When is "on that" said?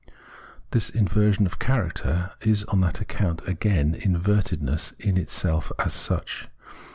2.63-3.01